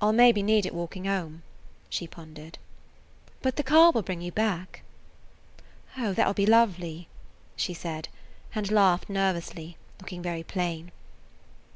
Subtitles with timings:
[0.00, 1.42] "I 'll maybe need it walking home,"
[1.90, 2.56] she pondered.
[3.42, 4.82] "But the car will bring you back."
[5.98, 7.08] "Oh, that will be lovely,"
[7.56, 8.08] she said,
[8.54, 10.92] and laughed nervously, looking very plain.